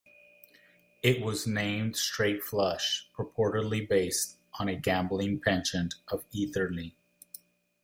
It 1.03 1.21
was 1.21 1.45
named 1.45 1.95
"Straight 1.95 2.41
Flush", 2.41 3.07
purportedly 3.15 3.87
based 3.87 4.39
on 4.59 4.67
a 4.67 4.75
gambling 4.75 5.39
penchant 5.39 5.93
of 6.07 6.25
Eatherly. 6.31 6.95